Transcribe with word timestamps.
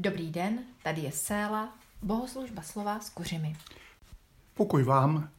Dobrý 0.00 0.30
den, 0.30 0.58
tady 0.82 1.00
je 1.00 1.12
Séla, 1.12 1.78
bohoslužba 2.02 2.62
slova 2.62 3.00
s 3.00 3.10
kuřimi. 3.10 3.56
Pokoj 4.54 4.82
vám, 4.82 5.30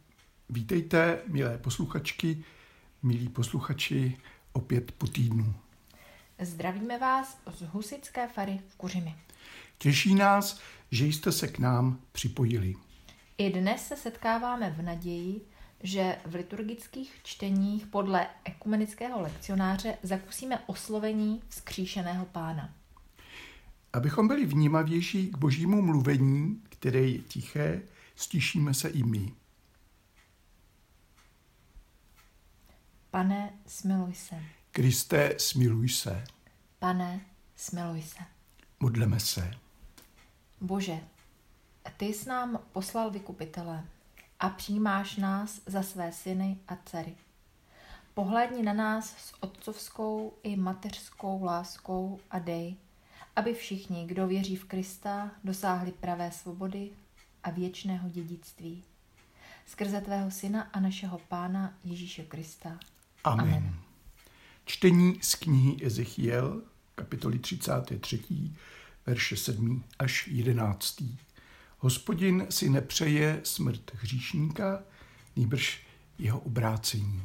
vítejte, 0.50 1.22
milé 1.28 1.58
posluchačky, 1.58 2.44
milí 3.04 3.30
posluchači, 3.30 4.18
opět 4.54 4.92
po 4.92 5.08
týdnu. 5.08 5.56
Zdravíme 6.40 6.98
vás 7.00 7.38
z 7.52 7.62
Husické 7.62 8.28
fary 8.28 8.60
v 8.70 8.76
Kuřimi. 8.76 9.16
Těší 9.78 10.16
nás, 10.16 10.60
že 10.92 11.06
jste 11.06 11.32
se 11.32 11.48
k 11.48 11.60
nám 11.60 12.00
připojili. 12.12 12.76
I 13.38 13.50
dnes 13.50 13.88
se 13.88 13.98
setkáváme 13.98 14.72
v 14.72 14.82
naději, 14.82 15.42
že 15.84 16.18
v 16.26 16.36
liturgických 16.36 17.20
čteních 17.24 17.88
podle 17.88 18.28
ekumenického 18.44 19.22
lekcionáře 19.22 19.98
zakusíme 20.04 20.60
oslovení 20.68 21.42
vzkříšeného 21.50 22.26
pána. 22.26 22.79
Abychom 23.94 24.28
byli 24.28 24.46
vnímavější 24.46 25.28
k 25.28 25.38
božímu 25.38 25.82
mluvení, 25.82 26.64
které 26.70 27.00
je 27.00 27.20
tiché, 27.20 27.82
stišíme 28.16 28.74
se 28.74 28.90
i 28.90 29.04
my. 29.04 29.34
Pane, 33.12 33.54
smiluj 33.66 34.14
se. 34.14 34.44
Kriste, 34.72 35.36
smiluj 35.38 35.90
se. 35.90 36.24
Pane, 36.80 37.22
smiluj 37.56 38.02
se. 38.02 38.20
Modleme 38.80 39.20
se. 39.20 39.52
Bože, 40.62 41.00
ty 41.98 42.06
jsi 42.06 42.30
nám 42.30 42.60
poslal 42.72 43.12
vykupitele 43.12 43.86
a 44.40 44.50
přijímáš 44.50 45.16
nás 45.18 45.62
za 45.66 45.84
své 45.84 46.12
syny 46.12 46.58
a 46.68 46.76
dcery. 46.86 47.16
Pohlédni 48.14 48.64
na 48.64 48.74
nás 48.74 49.10
s 49.10 49.34
otcovskou 49.40 50.34
i 50.44 50.56
mateřskou 50.56 51.44
láskou 51.44 52.20
a 52.32 52.40
dej, 52.40 52.76
aby 53.36 53.54
všichni, 53.54 54.06
kdo 54.06 54.28
věří 54.28 54.56
v 54.56 54.66
Krista, 54.66 55.32
dosáhli 55.44 55.92
pravé 55.92 56.32
svobody 56.32 56.90
a 57.44 57.50
věčného 57.50 58.10
dědictví. 58.10 58.84
Skrze 59.66 60.02
tvého 60.02 60.32
syna 60.32 60.62
a 60.62 60.80
našeho 60.80 61.20
pána 61.28 61.74
Ježíše 61.84 62.24
Krista. 62.24 62.80
Amen. 63.24 63.48
Amen. 63.48 63.76
Čtení 64.66 65.20
z 65.22 65.36
knihy 65.36 65.86
Ezechiel, 65.86 66.62
kapitoly 66.96 67.40
33, 67.40 68.22
verše 69.06 69.38
7 69.38 69.84
až 70.00 70.28
11. 70.28 71.04
Hospodin 71.78 72.48
si 72.50 72.70
nepřeje 72.70 73.42
smrt 73.44 73.92
hříšníka, 73.94 74.84
nýbrž 75.36 75.82
jeho 76.18 76.40
obrácení. 76.40 77.24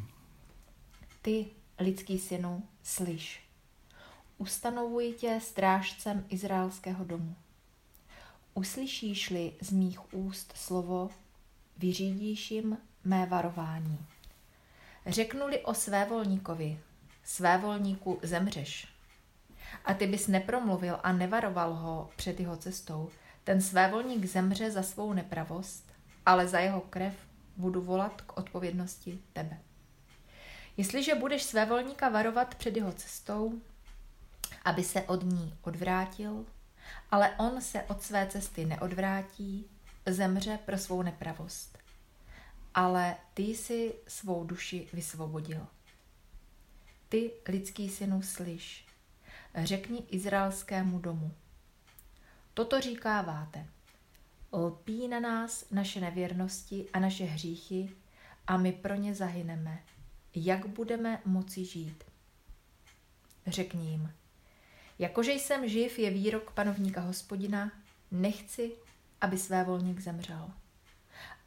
Ty, 1.22 1.46
lidský 1.78 2.18
synu, 2.18 2.62
slyš. 2.82 3.43
Ustanovuji 4.38 5.12
tě 5.12 5.40
strážcem 5.42 6.26
izraelského 6.28 7.04
domu. 7.04 7.36
Uslyšíš-li 8.54 9.52
z 9.60 9.70
mých 9.70 10.14
úst 10.14 10.52
slovo, 10.56 11.10
vyřídíš 11.76 12.50
jim 12.50 12.78
mé 13.04 13.26
varování. 13.26 13.98
Řeknuli 15.06 15.60
o 15.60 15.74
svévolníkovi, 15.74 16.80
svévolníku 17.24 18.18
zemřeš. 18.22 18.88
A 19.84 19.94
ty 19.94 20.06
bys 20.06 20.26
nepromluvil 20.26 21.00
a 21.02 21.12
nevaroval 21.12 21.74
ho 21.74 22.10
před 22.16 22.40
jeho 22.40 22.56
cestou, 22.56 23.10
ten 23.44 23.60
svévolník 23.60 24.24
zemře 24.24 24.70
za 24.70 24.82
svou 24.82 25.12
nepravost, 25.12 25.92
ale 26.26 26.48
za 26.48 26.58
jeho 26.58 26.80
krev 26.80 27.14
budu 27.56 27.82
volat 27.82 28.20
k 28.20 28.38
odpovědnosti 28.38 29.18
tebe. 29.32 29.58
Jestliže 30.76 31.14
budeš 31.14 31.42
svévolníka 31.42 32.08
varovat 32.08 32.54
před 32.54 32.76
jeho 32.76 32.92
cestou, 32.92 33.60
aby 34.64 34.84
se 34.84 35.02
od 35.02 35.22
ní 35.22 35.54
odvrátil, 35.62 36.44
ale 37.10 37.30
on 37.38 37.60
se 37.60 37.82
od 37.82 38.02
své 38.02 38.26
cesty 38.26 38.64
neodvrátí, 38.64 39.66
zemře 40.06 40.58
pro 40.66 40.78
svou 40.78 41.02
nepravost. 41.02 41.78
Ale 42.74 43.16
ty 43.34 43.42
jsi 43.42 43.94
svou 44.08 44.44
duši 44.44 44.88
vysvobodil. 44.92 45.66
Ty, 47.08 47.30
lidský 47.48 47.88
synu, 47.88 48.22
slyš, 48.22 48.86
řekni 49.54 49.98
izraelskému 50.10 50.98
domu. 50.98 51.34
Toto 52.54 52.80
říkáváte. 52.80 53.66
Lpí 54.52 55.08
na 55.08 55.20
nás 55.20 55.64
naše 55.70 56.00
nevěrnosti 56.00 56.86
a 56.92 56.98
naše 56.98 57.24
hříchy 57.24 57.96
a 58.46 58.56
my 58.56 58.72
pro 58.72 58.94
ně 58.94 59.14
zahyneme. 59.14 59.82
Jak 60.34 60.66
budeme 60.66 61.20
moci 61.24 61.64
žít? 61.64 62.04
Řekni 63.46 63.90
jim, 63.90 64.12
Jakože 64.98 65.32
jsem 65.32 65.68
živ 65.68 65.98
je 65.98 66.10
výrok 66.10 66.50
panovníka 66.50 67.00
hospodina, 67.00 67.72
nechci, 68.10 68.72
aby 69.20 69.38
své 69.38 69.64
volník 69.64 70.00
zemřel, 70.00 70.50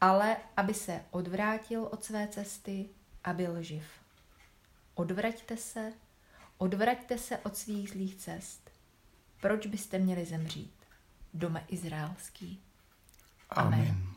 ale 0.01 0.37
aby 0.57 0.73
se 0.73 1.01
odvrátil 1.11 1.83
od 1.83 2.03
své 2.03 2.27
cesty 2.27 2.89
a 3.23 3.33
byl 3.33 3.63
živ. 3.63 3.83
Odvraťte 4.95 5.57
se, 5.57 5.93
odvraťte 6.57 7.17
se 7.17 7.37
od 7.37 7.57
svých 7.57 7.89
zlých 7.89 8.15
cest. 8.15 8.71
Proč 9.41 9.67
byste 9.67 9.99
měli 9.99 10.25
zemřít? 10.25 10.73
Dome 11.33 11.65
izraelský. 11.67 12.59
Amen. 13.49 13.79
Amen. 13.79 14.13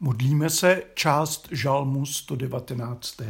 Modlíme 0.00 0.50
se 0.50 0.82
část 0.94 1.48
žalmu 1.50 2.06
119. 2.06 3.20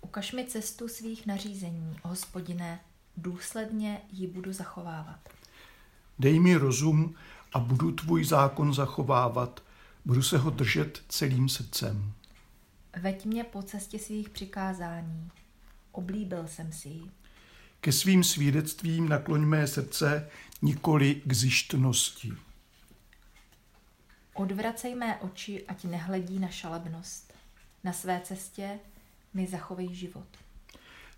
Ukaž 0.00 0.32
mi 0.32 0.46
cestu 0.46 0.88
svých 0.88 1.26
nařízení, 1.26 1.96
hospodine, 2.02 2.80
důsledně 3.16 4.00
ji 4.12 4.26
budu 4.26 4.52
zachovávat. 4.52 5.28
Dej 6.18 6.40
mi 6.40 6.54
rozum 6.54 7.14
a 7.52 7.58
budu 7.58 7.92
tvůj 7.92 8.24
zákon 8.24 8.74
zachovávat, 8.74 9.62
budu 10.04 10.22
se 10.22 10.38
ho 10.38 10.50
držet 10.50 11.02
celým 11.08 11.48
srdcem. 11.48 12.12
Veď 13.00 13.24
mě 13.24 13.44
po 13.44 13.62
cestě 13.62 13.98
svých 13.98 14.28
přikázání, 14.28 15.30
oblíbil 15.92 16.48
jsem 16.48 16.72
si 16.72 16.88
ji. 16.88 17.10
Ke 17.80 17.92
svým 17.92 18.24
svědectvím 18.24 19.08
nakloň 19.08 19.40
mé 19.44 19.66
srdce, 19.66 20.28
nikoli 20.62 21.22
k 21.26 21.32
zjištnosti. 21.32 22.32
Odvracej 24.34 24.94
mé 24.94 25.20
oči, 25.20 25.66
ať 25.66 25.84
nehledí 25.84 26.38
na 26.38 26.48
šalebnost. 26.48 27.32
Na 27.84 27.92
své 27.92 28.20
cestě 28.24 28.78
mi 29.34 29.46
zachovej 29.46 29.94
život. 29.94 30.26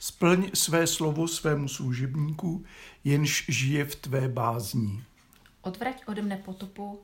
Splň 0.00 0.50
své 0.54 0.86
slovo 0.86 1.28
svému 1.28 1.68
služebníku, 1.68 2.64
jenž 3.04 3.44
žije 3.48 3.84
v 3.84 3.94
tvé 3.94 4.28
bázní. 4.28 5.04
Odvrať 5.62 6.02
ode 6.06 6.22
mne 6.22 6.36
potopu, 6.36 7.00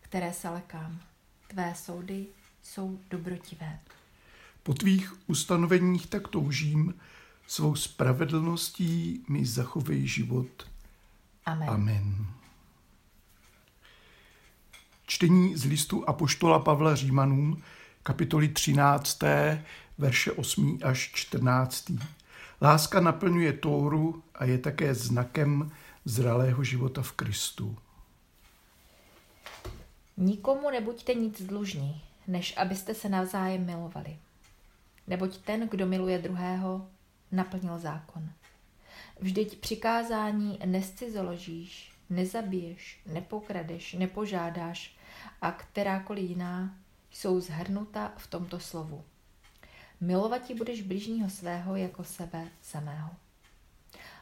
které 0.00 0.32
se 0.32 0.48
lekám. 0.48 1.00
Tvé 1.48 1.74
soudy 1.74 2.26
jsou 2.62 2.98
dobrotivé. 3.10 3.78
Po 4.62 4.74
tvých 4.74 5.14
ustanoveních 5.26 6.06
tak 6.06 6.28
toužím, 6.28 6.94
svou 7.46 7.74
spravedlností 7.74 9.24
mi 9.28 9.46
zachovej 9.46 10.06
život. 10.06 10.68
Amen. 11.46 11.68
Amen. 11.68 12.26
Čtení 15.06 15.56
z 15.56 15.64
listu 15.64 16.08
Apoštola 16.08 16.58
Pavla 16.58 16.94
Římanům, 16.94 17.62
kapitoly 18.02 18.48
13, 18.48 19.22
verše 19.98 20.32
8 20.32 20.78
až 20.82 21.10
14. 21.14 21.90
Láska 22.62 23.00
naplňuje 23.00 23.52
Tóru 23.52 24.22
a 24.34 24.44
je 24.44 24.58
také 24.58 24.94
znakem 24.94 25.70
zralého 26.04 26.64
života 26.64 27.02
v 27.02 27.12
Kristu. 27.12 27.76
Nikomu 30.16 30.70
nebuďte 30.70 31.14
nic 31.14 31.42
dlužní, 31.42 32.02
než 32.26 32.56
abyste 32.56 32.94
se 32.94 33.08
navzájem 33.08 33.66
milovali. 33.66 34.16
Neboť 35.06 35.38
ten, 35.38 35.68
kdo 35.68 35.86
miluje 35.86 36.18
druhého, 36.18 36.88
naplnil 37.32 37.78
zákon. 37.78 38.30
Vždyť 39.20 39.60
přikázání 39.60 40.58
nescizoložíš, 40.64 41.92
nezabiješ, 42.10 43.00
nepokradeš, 43.06 43.92
nepožádáš 43.92 44.96
a 45.42 45.52
kterákoliv 45.52 46.30
jiná 46.30 46.74
jsou 47.10 47.40
zhrnuta 47.40 48.12
v 48.16 48.26
tomto 48.26 48.60
slovu. 48.60 49.04
Milovati 50.00 50.54
budeš 50.54 50.82
bližního 50.82 51.30
svého 51.30 51.76
jako 51.76 52.04
sebe 52.04 52.48
samého. 52.62 53.10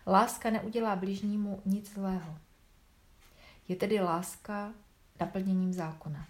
Láska 0.06 0.50
neudělá 0.50 0.96
bližnímu 0.96 1.62
nic 1.64 1.94
zlého. 1.94 2.38
Je 3.69 3.76
tedy 3.76 4.00
láska 4.00 4.73
naplněním 5.20 5.73
zákona. 5.73 6.26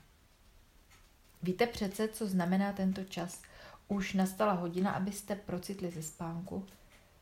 Víte 1.42 1.66
přece, 1.66 2.08
co 2.08 2.26
znamená 2.26 2.72
tento 2.72 3.04
čas. 3.04 3.42
Už 3.88 4.14
nastala 4.14 4.52
hodina, 4.52 4.90
abyste 4.90 5.36
procitli 5.36 5.90
ze 5.90 6.02
spánku. 6.02 6.66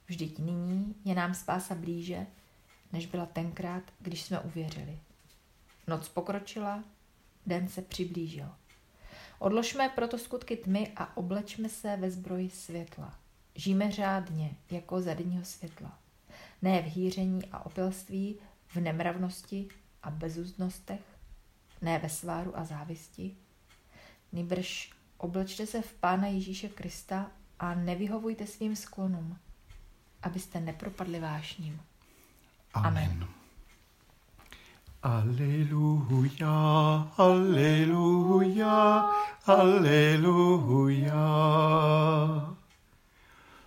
Vždyť 0.06 0.38
nyní 0.38 0.94
je 1.04 1.14
nám 1.14 1.34
spása 1.34 1.74
blíže, 1.74 2.26
než 2.92 3.06
byla 3.06 3.26
tenkrát, 3.26 3.82
když 4.00 4.22
jsme 4.22 4.40
uvěřili. 4.40 4.98
Noc 5.86 6.08
pokročila, 6.08 6.84
den 7.46 7.68
se 7.68 7.82
přiblížil. 7.82 8.48
Odložme 9.38 9.88
proto 9.88 10.18
skutky 10.18 10.56
tmy 10.56 10.92
a 10.96 11.16
oblečme 11.16 11.68
se 11.68 11.96
ve 11.96 12.10
zbroji 12.10 12.50
světla. 12.50 13.14
Žijeme 13.54 13.92
řádně, 13.92 14.56
jako 14.70 15.00
za 15.00 15.14
denního 15.14 15.44
světla. 15.44 15.98
Ne 16.62 16.82
v 16.82 16.84
hýření 16.84 17.44
a 17.52 17.66
opilství, 17.66 18.36
v 18.66 18.76
nemravnosti 18.76 19.68
a 20.02 20.10
bezúznostech, 20.10 21.00
ne 21.82 21.98
ve 21.98 22.08
sváru 22.08 22.58
a 22.58 22.64
závisti. 22.64 23.36
Nýbrž 24.32 24.92
oblečte 25.16 25.66
se 25.66 25.82
v 25.82 25.92
Pána 25.92 26.26
Ježíše 26.26 26.68
Krista 26.68 27.30
a 27.58 27.74
nevyhovujte 27.74 28.46
svým 28.46 28.76
sklonům, 28.76 29.38
abyste 30.22 30.60
nepropadli 30.60 31.20
vášním. 31.20 31.80
Amen. 32.74 33.08
Amen. 33.08 33.35
Aleluja, 35.06 36.50
aleluja, 37.16 39.10
aleluja. 39.46 41.26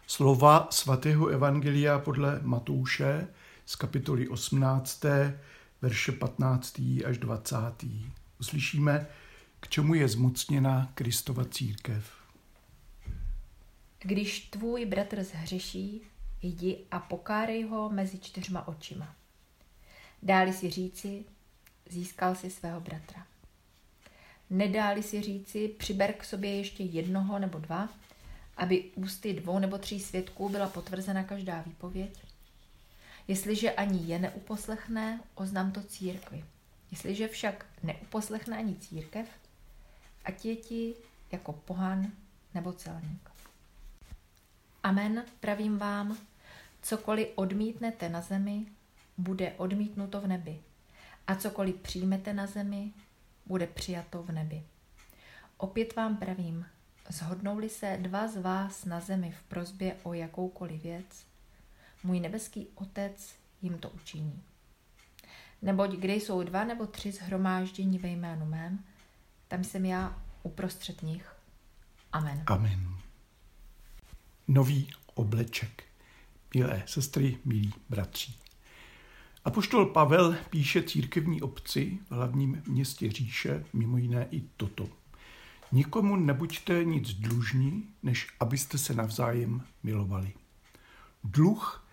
Slova 0.08 0.68
svatého 0.72 1.28
Evangelia 1.28 2.00
podle 2.00 2.40
Matouše 2.44 3.28
z 3.66 3.76
kapitoly 3.76 4.28
18, 4.28 5.06
verše 5.82 6.12
15. 6.12 6.82
až 7.06 7.18
20. 7.18 7.56
Uslyšíme, 8.40 9.08
k 9.60 9.68
čemu 9.68 9.94
je 9.94 10.08
zmocněna 10.08 10.92
Kristova 10.94 11.46
církev. 11.46 12.12
Když 14.00 14.40
tvůj 14.40 14.86
bratr 14.86 15.24
zhřeší, 15.24 16.02
jdi 16.42 16.86
a 16.92 17.00
pokárej 17.00 17.64
ho 17.64 17.90
mezi 17.90 18.20
čtyřma 18.20 18.68
očima. 18.68 19.19
Dáli 20.24 20.54
si 20.54 20.70
říci, 20.70 21.26
získal 21.90 22.36
si 22.36 22.50
svého 22.50 22.82
bratra. 22.82 23.28
Nedáli 24.50 25.04
si 25.04 25.22
říci, 25.22 25.68
přiber 25.68 26.14
k 26.14 26.24
sobě 26.24 26.56
ještě 26.56 26.84
jednoho 26.84 27.40
nebo 27.40 27.60
dva, 27.60 27.90
aby 28.58 28.92
ústy 28.96 29.34
dvou 29.34 29.60
nebo 29.60 29.78
tří 29.78 30.00
svědků 30.00 30.50
byla 30.50 30.70
potvrzena 30.70 31.24
každá 31.24 31.62
výpověď. 31.62 32.24
Jestliže 33.28 33.72
ani 33.72 34.08
je 34.08 34.20
neuposlechne, 34.20 35.22
oznam 35.36 35.72
to 35.72 35.84
církvi. 35.84 36.46
Jestliže 36.92 37.28
však 37.28 37.66
neuposlechne 37.84 38.58
ani 38.58 38.76
církev, 38.76 39.28
ať 40.26 40.46
je 40.46 40.56
ti 40.56 40.96
jako 41.32 41.54
pohan 41.54 42.12
nebo 42.54 42.74
celník. 42.74 43.30
Amen, 44.84 45.26
pravím 45.40 45.78
vám, 45.78 46.18
cokoliv 46.82 47.28
odmítnete 47.36 48.10
na 48.10 48.22
zemi, 48.22 48.66
bude 49.20 49.54
odmítnuto 49.58 50.22
v 50.22 50.28
nebi. 50.28 50.60
A 51.28 51.36
cokoliv 51.36 51.76
přijmete 51.76 52.34
na 52.34 52.48
zemi, 52.48 52.94
bude 53.46 53.68
přijato 53.68 54.24
v 54.24 54.32
nebi. 54.32 54.64
Opět 55.58 55.96
vám 55.96 56.18
pravím, 56.18 56.66
zhodnou-li 57.10 57.70
se 57.70 57.98
dva 58.02 58.28
z 58.28 58.38
vás 58.38 58.86
na 58.86 59.00
zemi 59.00 59.32
v 59.32 59.44
prozbě 59.44 59.96
o 60.04 60.14
jakoukoliv 60.14 60.84
věc, 60.84 61.26
můj 62.04 62.20
nebeský 62.20 62.68
Otec 62.76 63.36
jim 63.62 63.78
to 63.78 63.90
učiní. 63.90 64.42
Neboť 65.62 65.92
kde 65.92 66.16
jsou 66.16 66.44
dva 66.44 66.64
nebo 66.64 66.88
tři 66.88 67.12
zhromáždění 67.12 68.00
ve 68.00 68.10
jménu 68.10 68.46
mém, 68.46 68.84
tam 69.48 69.64
jsem 69.64 69.86
já 69.86 70.22
uprostřed 70.44 71.02
nich. 71.02 71.36
Amen. 72.12 72.44
Amen. 72.48 72.96
Nový 74.48 74.92
obleček. 75.14 75.84
Milé 76.56 76.84
sestry, 76.86 77.38
milí 77.46 77.74
bratři. 77.90 78.34
Apoštol 79.46 79.86
Pavel 79.86 80.36
píše 80.50 80.84
církevní 80.84 81.42
obci 81.42 82.00
v 82.10 82.12
hlavním 82.12 82.64
městě 82.68 83.12
říše 83.12 83.66
mimo 83.74 83.98
jiné 83.98 84.28
i 84.32 84.42
toto. 84.58 84.90
Nikomu 85.72 86.16
nebuďte 86.16 86.84
nic 86.84 87.14
dlužní, 87.14 87.90
než 88.04 88.28
abyste 88.40 88.78
se 88.78 88.94
navzájem 88.94 89.64
milovali. 89.84 90.34
Dluh 91.24 91.88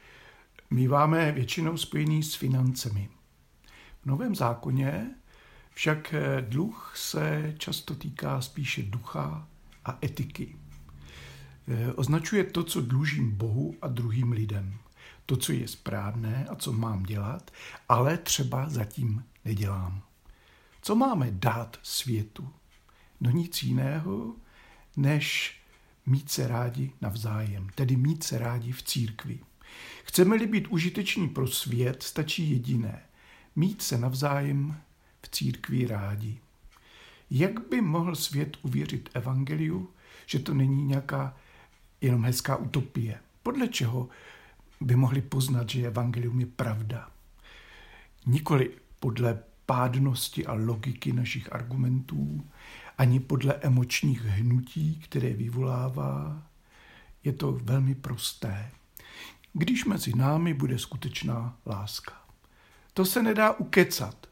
míváme 0.71 1.33
většinou 1.33 1.77
spojený 1.77 2.23
s 2.23 2.35
financemi. 2.35 3.09
V 4.03 4.07
Novém 4.07 4.35
zákoně 4.35 5.11
však 5.71 6.15
dluh 6.41 6.93
se 6.97 7.55
často 7.59 7.95
týká 7.95 8.41
spíše 8.41 8.83
ducha 8.83 9.49
a 9.85 9.99
etiky. 10.05 10.57
Označuje 11.95 12.45
to, 12.45 12.65
co 12.65 12.81
dlužím 12.81 13.31
Bohu 13.31 13.75
a 13.83 13.89
druhým 13.89 14.33
lidem 14.33 14.79
to, 15.27 15.37
co 15.37 15.53
je 15.53 15.69
správné 15.69 16.47
a 16.51 16.55
co 16.55 16.73
mám 16.73 17.03
dělat, 17.03 17.51
ale 17.89 18.19
třeba 18.19 18.69
zatím 18.69 19.25
nedělám. 19.45 20.03
Co 20.83 20.95
máme 20.95 21.31
dát 21.31 21.79
světu? 21.83 22.49
No 23.21 23.31
nic 23.31 23.63
jiného, 23.63 24.35
než 24.97 25.57
mít 26.07 26.31
se 26.31 26.49
rádi 26.49 26.93
navzájem, 27.01 27.69
tedy 27.75 27.97
mít 27.97 28.23
se 28.25 28.39
rádi 28.39 28.73
v 28.73 28.83
církvi. 28.83 29.39
Chceme-li 30.05 30.47
být 30.47 30.69
užiteční 30.69 31.29
pro 31.29 31.49
svět, 31.49 32.03
stačí 32.03 32.51
jediné. 32.51 33.03
Mít 33.57 33.83
se 33.83 33.99
navzájem 33.99 34.81
v 35.23 35.29
církvi 35.29 35.87
rádi. 35.87 36.39
Jak 37.31 37.69
by 37.69 37.81
mohl 37.81 38.17
svět 38.17 38.57
uvěřit 38.63 39.09
evangeliu, 39.15 39.91
že 40.27 40.39
to 40.39 40.55
není 40.55 40.85
nějaká 40.85 41.37
jenom 42.01 42.25
hezká 42.25 42.57
utopie? 42.57 43.21
Podle 43.43 43.69
čeho 43.69 44.09
by 44.81 44.97
mohli 44.97 45.23
poznat, 45.23 45.71
že 45.71 45.87
evangelium 45.87 46.41
je 46.41 46.47
pravda. 46.47 47.11
Nikoli 48.27 48.71
podle 49.01 49.39
pádnosti 49.67 50.47
a 50.47 50.53
logiky 50.53 51.13
našich 51.13 51.53
argumentů, 51.53 52.47
ani 52.99 53.21
podle 53.21 53.55
emočních 53.55 54.23
hnutí, 54.25 55.01
které 55.05 55.33
vyvolává. 55.33 56.43
Je 57.25 57.33
to 57.33 57.53
velmi 57.53 57.95
prosté. 57.95 58.71
Když 59.53 59.85
mezi 59.85 60.13
námi 60.17 60.55
bude 60.55 60.79
skutečná 60.79 61.57
láska. 61.67 62.13
To 62.95 63.05
se 63.05 63.23
nedá 63.23 63.53
ukecat. 63.53 64.27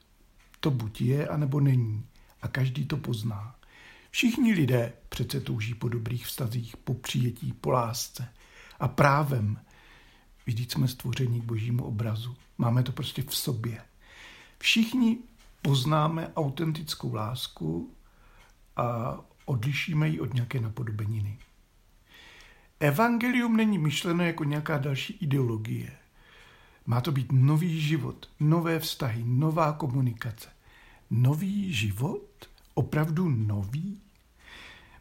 To 0.61 0.71
buď 0.71 1.01
je, 1.01 1.29
anebo 1.29 1.61
není. 1.61 2.07
A 2.43 2.49
každý 2.49 2.87
to 2.87 2.97
pozná. 2.97 3.55
Všichni 4.11 4.53
lidé 4.53 4.93
přece 5.09 5.41
touží 5.41 5.75
po 5.75 5.89
dobrých 5.89 6.27
vztazích, 6.27 6.77
po 6.77 6.95
přijetí, 6.95 7.53
po 7.53 7.71
lásce. 7.71 8.29
A 8.81 8.89
právem 8.89 9.59
Vždyť 10.47 10.73
jsme 10.73 10.89
stvoření 10.89 11.41
k 11.41 11.45
božímu 11.45 11.85
obrazu. 11.85 12.37
Máme 12.59 12.83
to 12.83 12.93
prostě 12.93 13.23
v 13.23 13.37
sobě. 13.37 13.83
Všichni 14.59 15.19
poznáme 15.63 16.33
autentickou 16.37 17.15
lásku 17.15 17.95
a 18.77 19.19
odlišíme 19.45 20.09
ji 20.09 20.21
od 20.21 20.35
nějaké 20.35 20.61
napodobeniny. 20.61 21.39
Evangelium 22.81 23.57
není 23.57 23.79
myšleno 23.79 24.25
jako 24.25 24.45
nějaká 24.45 24.79
další 24.79 25.13
ideologie. 25.13 25.93
Má 26.87 27.01
to 27.01 27.13
být 27.13 27.33
nový 27.33 27.81
život, 27.81 28.31
nové 28.41 28.79
vztahy, 28.79 29.23
nová 29.27 29.73
komunikace. 29.73 30.49
Nový 31.11 31.73
život? 31.73 32.29
Opravdu 32.75 33.29
nový? 33.29 34.01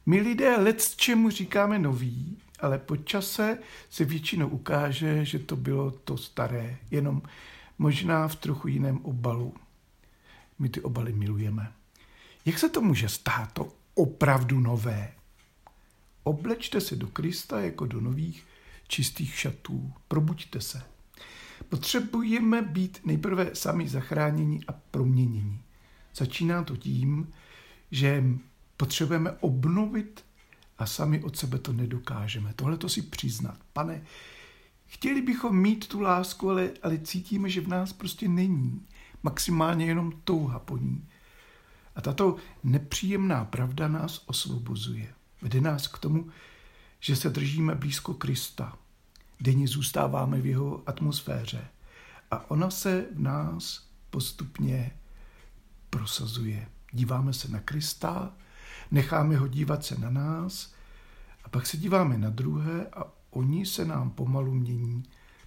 My 0.06 0.20
lidé 0.22 0.58
let 0.58 0.96
čemu 0.96 1.30
říkáme 1.30 1.80
nový, 1.80 2.38
ale 2.64 2.80
po 2.80 2.98
čase 2.98 3.58
se 3.90 4.06
většinou 4.06 4.48
ukáže, 4.48 5.26
že 5.26 5.40
to 5.40 5.56
bylo 5.56 5.92
to 5.92 6.18
staré, 6.18 6.78
jenom 6.92 7.22
možná 7.78 8.28
v 8.28 8.36
trochu 8.36 8.68
jiném 8.68 9.06
obalu. 9.06 9.54
My 10.60 10.70
ty 10.70 10.82
obaly 10.82 11.14
milujeme. 11.14 11.74
Jak 12.46 12.60
se 12.60 12.70
to 12.70 12.82
může 12.82 13.10
stát, 13.10 13.52
to 13.54 13.74
opravdu 13.96 14.60
nové? 14.60 15.14
Oblečte 16.24 16.82
se 16.82 16.96
do 16.96 17.08
Krista 17.08 17.62
jako 17.62 17.86
do 17.86 18.02
nových 18.02 18.46
čistých 18.88 19.40
šatů. 19.40 19.94
Probuďte 20.08 20.62
se. 20.62 20.84
Potřebujeme 21.70 22.62
být 22.62 23.00
nejprve 23.06 23.56
sami 23.56 23.90
zachráněni 23.90 24.62
a 24.68 24.72
proměněni. 24.72 25.60
Začíná 26.16 26.64
to 26.64 26.78
tím, 26.78 27.34
že 27.92 28.24
potřebujeme 28.78 29.32
obnovit 29.32 30.26
a 30.84 30.86
sami 30.86 31.24
od 31.24 31.38
sebe 31.38 31.60
to 31.60 31.74
nedokážeme. 31.74 32.54
Tohle 32.54 32.78
to 32.78 32.90
si 32.90 33.02
přiznat. 33.02 33.58
Pane, 33.74 34.02
chtěli 34.86 35.22
bychom 35.22 35.58
mít 35.58 35.88
tu 35.88 36.00
lásku, 36.02 36.50
ale, 36.50 36.72
ale 36.82 36.98
cítíme, 36.98 37.50
že 37.50 37.62
v 37.62 37.68
nás 37.68 37.94
prostě 37.94 38.28
není. 38.28 38.86
Maximálně 39.24 39.86
jenom 39.86 40.14
touha 40.24 40.60
po 40.60 40.78
ní. 40.78 41.08
A 41.96 42.02
tato 42.02 42.36
nepříjemná 42.64 43.46
pravda 43.46 43.88
nás 43.88 44.24
osvobozuje. 44.26 45.14
Vede 45.42 45.62
nás 45.62 45.88
k 45.88 45.98
tomu, 45.98 46.30
že 47.00 47.16
se 47.16 47.30
držíme 47.30 47.76
blízko 47.76 48.14
Krista. 48.14 48.78
Denně 49.40 49.68
zůstáváme 49.68 50.42
v 50.42 50.46
jeho 50.46 50.84
atmosféře. 50.86 51.68
A 52.32 52.52
ona 52.52 52.70
se 52.70 53.06
v 53.16 53.20
nás 53.20 53.88
postupně 54.10 54.92
prosazuje. 55.90 56.68
Díváme 56.92 57.34
se 57.34 57.48
na 57.48 57.60
Krista, 57.60 58.34
necháme 58.92 59.38
ho 59.38 59.48
dívat 59.48 59.86
se 59.86 60.00
na 60.00 60.10
nás 60.10 60.73
pak 61.54 61.68
se 61.68 61.78
díváme 61.78 62.18
na 62.18 62.30
druhé 62.30 62.88
a 62.94 63.04
oni 63.30 63.66
se 63.66 63.86
nám 63.86 64.10
pomalu 64.10 64.54
mění 64.54 65.04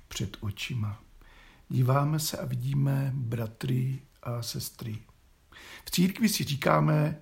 před 0.09 0.37
očima. 0.41 1.03
Díváme 1.69 2.19
se 2.19 2.39
a 2.39 2.45
vidíme 2.45 3.13
bratry 3.15 4.03
a 4.23 4.43
sestry. 4.43 4.99
V 5.85 5.91
církvi 5.91 6.29
si 6.29 6.45
říkáme 6.45 7.21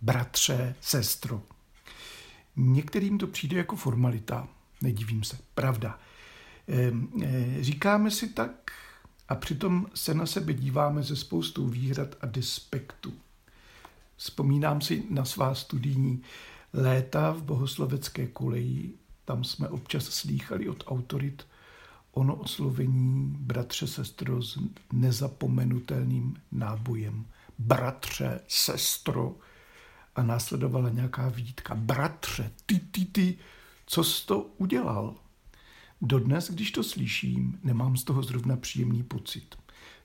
bratře, 0.00 0.74
sestro. 0.80 1.42
Některým 2.56 3.18
to 3.18 3.26
přijde 3.26 3.56
jako 3.56 3.76
formalita, 3.76 4.48
nedivím 4.82 5.24
se, 5.24 5.38
pravda. 5.54 5.98
Ehm, 6.68 7.08
eh, 7.22 7.64
říkáme 7.64 8.10
si 8.10 8.28
tak, 8.28 8.70
a 9.28 9.34
přitom 9.34 9.86
se 9.94 10.14
na 10.14 10.26
sebe 10.26 10.52
díváme 10.52 11.02
ze 11.02 11.16
spoustou 11.16 11.66
výhrad 11.66 12.14
a 12.20 12.26
despektů. 12.26 13.12
Vzpomínám 14.16 14.80
si 14.80 15.04
na 15.10 15.24
svá 15.24 15.54
studijní 15.54 16.22
léta 16.72 17.30
v 17.30 17.42
bohoslovecké 17.42 18.26
koleji. 18.26 18.94
Tam 19.24 19.44
jsme 19.44 19.68
občas 19.68 20.04
slýchali 20.04 20.68
od 20.68 20.84
autorit 20.86 21.46
ono 22.12 22.36
oslovení 22.36 23.34
bratře, 23.38 23.86
sestro 23.86 24.42
s 24.42 24.58
nezapomenutelným 24.92 26.36
nábojem. 26.52 27.26
Bratře, 27.58 28.40
sestro. 28.48 29.36
A 30.16 30.22
následovala 30.22 30.88
nějaká 30.88 31.28
výtka. 31.28 31.74
Bratře, 31.74 32.50
ty, 32.66 32.78
ty, 32.78 33.04
ty, 33.04 33.38
co 33.86 34.04
jsi 34.04 34.26
to 34.26 34.40
udělal? 34.40 35.14
Dodnes, 36.02 36.50
když 36.50 36.70
to 36.70 36.82
slyším, 36.82 37.60
nemám 37.64 37.96
z 37.96 38.04
toho 38.04 38.22
zrovna 38.22 38.56
příjemný 38.56 39.02
pocit. 39.02 39.56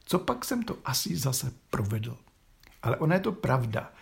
Co 0.06 0.20
pak 0.20 0.46
jsem 0.46 0.64
to 0.64 0.78
asi 0.86 1.18
zase 1.18 1.54
provedl? 1.70 2.18
Ale 2.84 2.98
ona 2.98 3.14
je 3.14 3.22
to 3.22 3.32
pravda. 3.32 3.94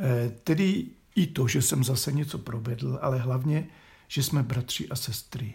E, 0.00 0.30
tedy 0.30 0.86
i 1.16 1.26
to, 1.26 1.48
že 1.48 1.62
jsem 1.62 1.84
zase 1.84 2.12
něco 2.12 2.38
provedl, 2.38 2.98
ale 3.02 3.18
hlavně, 3.18 3.66
že 4.08 4.22
jsme 4.22 4.42
bratři 4.42 4.88
a 4.88 4.96
sestry. 4.96 5.54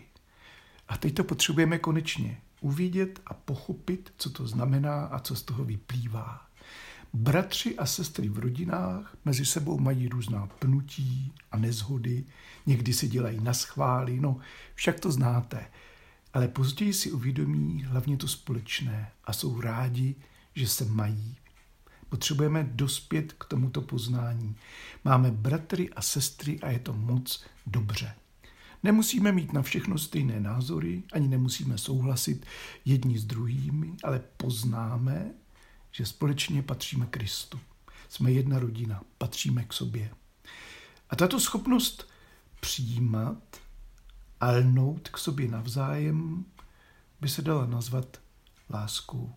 A 0.87 0.97
teď 0.97 1.15
to 1.15 1.23
potřebujeme 1.23 1.79
konečně 1.79 2.41
uvidět 2.61 3.21
a 3.25 3.33
pochopit, 3.33 4.13
co 4.17 4.29
to 4.29 4.47
znamená 4.47 5.05
a 5.05 5.19
co 5.19 5.35
z 5.35 5.41
toho 5.41 5.63
vyplývá. 5.65 6.41
Bratři 7.13 7.77
a 7.77 7.85
sestry 7.85 8.29
v 8.29 8.39
rodinách 8.39 9.17
mezi 9.25 9.45
sebou 9.45 9.79
mají 9.79 10.07
různá 10.07 10.47
pnutí 10.59 11.33
a 11.51 11.57
nezhody, 11.57 12.25
někdy 12.65 12.93
se 12.93 13.07
dělají 13.07 13.39
na 13.39 13.53
schvály, 13.53 14.19
no 14.19 14.37
však 14.75 14.99
to 14.99 15.11
znáte. 15.11 15.65
Ale 16.33 16.47
později 16.47 16.93
si 16.93 17.11
uvědomí 17.11 17.83
hlavně 17.83 18.17
to 18.17 18.27
společné 18.27 19.11
a 19.25 19.33
jsou 19.33 19.61
rádi, 19.61 20.15
že 20.55 20.67
se 20.67 20.85
mají. 20.85 21.35
Potřebujeme 22.11 22.63
dospět 22.63 23.33
k 23.33 23.45
tomuto 23.45 23.81
poznání. 23.81 24.55
Máme 25.05 25.31
bratry 25.31 25.89
a 25.89 26.01
sestry 26.01 26.59
a 26.59 26.69
je 26.69 26.79
to 26.79 26.93
moc 26.93 27.43
dobře. 27.67 28.15
Nemusíme 28.83 29.31
mít 29.31 29.53
na 29.53 29.61
všechno 29.61 29.97
stejné 29.97 30.39
názory, 30.39 31.03
ani 31.13 31.27
nemusíme 31.27 31.77
souhlasit 31.77 32.45
jedni 32.85 33.19
s 33.19 33.25
druhými, 33.25 33.93
ale 34.03 34.21
poznáme, 34.37 35.31
že 35.91 36.05
společně 36.05 36.61
patříme 36.61 37.05
Kristu. 37.05 37.59
Jsme 38.09 38.31
jedna 38.31 38.59
rodina, 38.59 39.01
patříme 39.17 39.63
k 39.63 39.73
sobě. 39.73 40.11
A 41.09 41.15
tato 41.15 41.39
schopnost 41.39 42.09
přijímat 42.59 43.61
a 44.41 44.51
lnout 44.51 45.09
k 45.09 45.17
sobě 45.17 45.47
navzájem 45.47 46.45
by 47.21 47.29
se 47.29 47.41
dala 47.41 47.65
nazvat 47.65 48.17
láskou. 48.69 49.35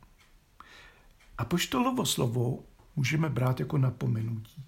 A 1.39 1.45
poštolovo 1.45 2.07
slovo 2.07 2.65
můžeme 2.97 3.29
brát 3.29 3.61
jako 3.61 3.79
napomenutí. 3.79 4.65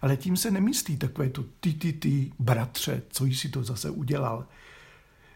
Ale 0.00 0.16
tím 0.16 0.36
se 0.36 0.50
nemyslí 0.50 0.96
takové 0.96 1.30
to 1.30 1.44
ty, 1.60 1.72
ty, 1.72 1.92
ty, 1.92 2.32
bratře, 2.38 3.02
co 3.10 3.24
jsi 3.24 3.48
to 3.48 3.64
zase 3.64 3.90
udělal. 3.90 4.46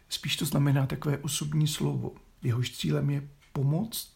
Spíš 0.08 0.36
to 0.36 0.44
znamená 0.44 0.86
takové 0.86 1.18
osobní 1.18 1.68
slovo. 1.68 2.14
Jehož 2.42 2.70
cílem 2.70 3.10
je 3.10 3.28
pomoct, 3.52 4.12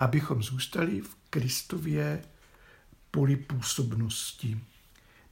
abychom 0.00 0.42
zůstali 0.42 1.00
v 1.00 1.16
Kristově 1.30 2.24
poli 3.10 3.36
působnosti. 3.36 4.60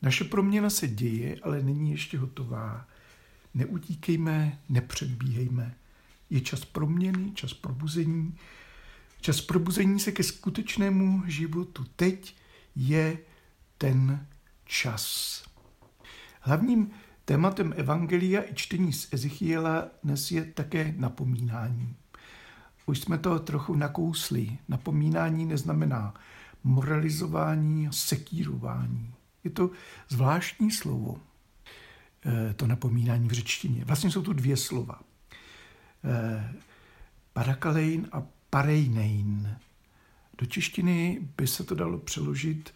Naše 0.02 0.24
proměna 0.24 0.70
se 0.70 0.88
děje, 0.88 1.36
ale 1.42 1.62
není 1.62 1.90
ještě 1.90 2.18
hotová. 2.18 2.86
Neutíkejme, 3.54 4.58
nepředbíhejme. 4.68 5.74
Je 6.30 6.40
čas 6.40 6.64
proměny, 6.64 7.32
čas 7.34 7.54
probuzení. 7.54 8.38
Čas 9.24 9.40
probuzení 9.40 10.00
se 10.00 10.12
ke 10.12 10.22
skutečnému 10.22 11.22
životu. 11.26 11.84
Teď 11.96 12.36
je 12.76 13.18
ten 13.78 14.26
čas. 14.64 15.44
Hlavním 16.40 16.90
tématem 17.24 17.74
Evangelia 17.76 18.42
i 18.50 18.54
čtení 18.54 18.92
z 18.92 19.08
Ezechiela 19.12 19.88
dnes 20.02 20.30
je 20.30 20.44
také 20.44 20.94
napomínání. 20.96 21.96
Už 22.86 23.00
jsme 23.00 23.18
to 23.18 23.38
trochu 23.38 23.74
nakousli. 23.74 24.58
Napomínání 24.68 25.46
neznamená 25.46 26.14
moralizování, 26.64 27.88
sekírování. 27.90 29.14
Je 29.44 29.50
to 29.50 29.70
zvláštní 30.08 30.70
slovo, 30.70 31.20
eh, 32.26 32.54
to 32.54 32.66
napomínání 32.66 33.28
v 33.28 33.32
řečtině. 33.32 33.84
Vlastně 33.84 34.10
jsou 34.10 34.22
tu 34.22 34.32
dvě 34.32 34.56
slova. 34.56 35.00
Eh, 36.04 36.54
parakalein 37.32 38.08
a 38.12 38.33
parejnein. 38.54 39.56
Do 40.38 40.46
češtiny 40.46 41.18
by 41.36 41.46
se 41.46 41.64
to 41.64 41.74
dalo 41.74 41.98
přeložit 41.98 42.74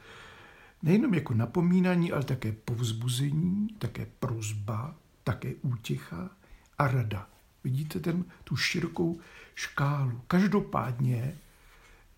nejenom 0.83 1.15
jako 1.15 1.35
napomínání, 1.35 2.13
ale 2.13 2.25
také 2.25 2.53
povzbuzení, 2.53 3.69
také 3.79 4.07
prozba, 4.21 4.95
také 5.25 5.55
útěcha 5.63 6.31
a 6.79 6.89
rada. 6.89 7.29
Vidíte 7.65 8.01
ten, 8.01 8.25
tu 8.45 8.57
širokou 8.57 9.21
škálu. 9.55 10.21
Každopádně 10.27 11.35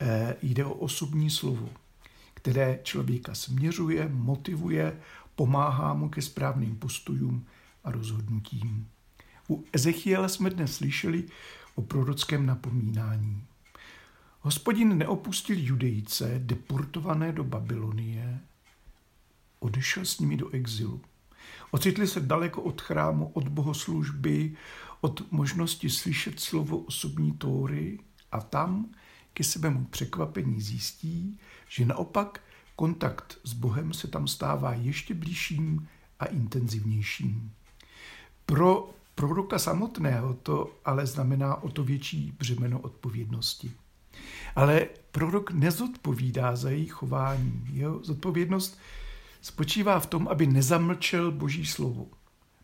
eh, 0.00 0.36
jde 0.42 0.64
o 0.64 0.74
osobní 0.74 1.30
slovo, 1.30 1.68
které 2.34 2.80
člověka 2.82 3.34
směřuje, 3.34 4.08
motivuje, 4.08 5.00
pomáhá 5.34 5.94
mu 5.94 6.08
ke 6.08 6.22
správným 6.22 6.76
postojům 6.76 7.46
a 7.84 7.90
rozhodnutím. 7.90 8.88
U 9.50 9.64
Ezechiela 9.72 10.28
jsme 10.28 10.50
dnes 10.50 10.76
slyšeli 10.76 11.24
o 11.80 11.82
prorockém 11.82 12.46
napomínání. 12.46 13.44
Hospodin 14.40 14.98
neopustil 14.98 15.56
judejce 15.58 16.34
deportované 16.38 17.32
do 17.32 17.44
Babylonie, 17.44 18.40
odešel 19.58 20.04
s 20.04 20.18
nimi 20.18 20.36
do 20.36 20.48
exilu. 20.50 21.00
Ocitli 21.70 22.06
se 22.06 22.20
daleko 22.20 22.62
od 22.62 22.80
chrámu, 22.80 23.30
od 23.34 23.48
bohoslužby, 23.48 24.56
od 25.00 25.32
možnosti 25.32 25.90
slyšet 25.90 26.40
slovo 26.40 26.78
osobní 26.78 27.32
tóry 27.32 27.98
a 28.32 28.40
tam 28.40 28.92
ke 29.34 29.44
svému 29.44 29.84
překvapení 29.84 30.60
zjistí, 30.60 31.38
že 31.68 31.84
naopak 31.84 32.40
kontakt 32.76 33.38
s 33.44 33.52
Bohem 33.52 33.92
se 33.92 34.08
tam 34.08 34.28
stává 34.28 34.74
ještě 34.74 35.14
blížším 35.14 35.88
a 36.18 36.24
intenzivnějším. 36.24 37.52
Pro 38.46 38.99
proroka 39.20 39.58
samotného 39.58 40.34
to 40.34 40.80
ale 40.84 41.06
znamená 41.06 41.62
o 41.62 41.68
to 41.68 41.84
větší 41.84 42.32
břemeno 42.38 42.80
odpovědnosti. 42.80 43.72
Ale 44.56 44.86
prorok 45.12 45.50
nezodpovídá 45.50 46.56
za 46.56 46.70
její 46.70 46.86
chování. 46.86 47.64
Jeho 47.72 48.04
zodpovědnost 48.04 48.78
spočívá 49.40 50.00
v 50.00 50.06
tom, 50.06 50.28
aby 50.28 50.46
nezamlčel 50.46 51.32
Boží 51.32 51.66
slovo. 51.66 52.06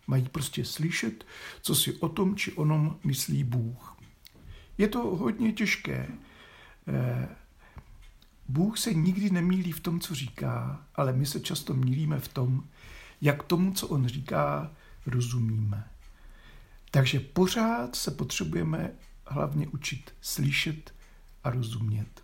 Mají 0.07 0.29
prostě 0.29 0.65
slyšet, 0.65 1.27
co 1.63 1.75
si 1.75 1.93
o 1.93 2.09
tom 2.09 2.37
či 2.37 2.53
onom 2.53 2.99
myslí 3.05 3.45
Bůh. 3.45 3.97
Je 4.79 4.89
to 4.89 4.99
hodně 4.99 5.53
těžké. 5.53 6.09
Eh, 6.89 7.29
Bůh 8.49 8.79
se 8.79 8.95
nikdy 8.95 9.31
nemýlí 9.31 9.73
v 9.73 9.81
tom, 9.81 10.01
co 10.01 10.15
říká, 10.15 10.85
ale 10.95 11.13
my 11.13 11.27
se 11.27 11.41
často 11.41 11.75
mílíme 11.75 12.21
v 12.21 12.29
tom, 12.29 12.65
jak 13.21 13.43
tomu, 13.43 13.73
co 13.73 13.89
on 13.89 14.07
říká, 14.07 14.71
rozumíme. 15.07 15.91
Takže 16.97 17.21
pořád 17.21 17.97
se 17.97 18.11
potřebujeme 18.11 18.91
hlavně 19.27 19.69
učit 19.69 20.15
slyšet 20.21 20.95
a 21.45 21.51
rozumět. 21.51 22.23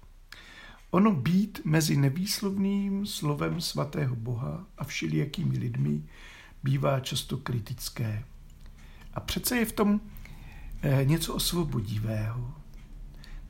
Ono 0.91 1.13
být 1.13 1.61
mezi 1.65 1.97
nevýslovným 1.97 3.07
slovem 3.07 3.61
svatého 3.61 4.17
Boha 4.17 4.67
a 4.79 4.85
všelijakými 4.85 5.59
lidmi 5.59 6.03
bývá 6.63 7.01
často 7.01 7.37
kritické. 7.37 8.25
A 9.15 9.21
přece 9.21 9.57
je 9.57 9.65
v 9.65 9.73
tom 9.73 10.01
eh, 10.83 11.05
něco 11.05 11.35
osvobodivého. 11.35 12.55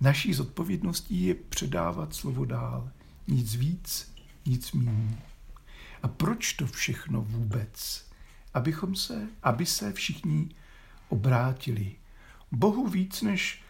Naší 0.01 0.35
zodpovědností 0.35 1.23
je 1.23 1.35
předávat 1.35 2.15
slovo 2.15 2.45
dál. 2.45 2.91
Nic 3.29 3.55
víc, 3.55 4.15
nic 4.47 4.73
méně. 4.73 5.23
A 6.03 6.09
proč 6.09 6.53
to 6.53 6.67
všechno 6.67 7.23
vůbec? 7.23 8.07
Abychom 8.55 8.95
se, 8.97 9.29
aby 9.43 9.67
se 9.67 9.93
všichni 9.93 10.49
obrátili. 11.13 11.97
Bohu 12.53 12.89
víc 12.89 13.23
než 13.23 13.63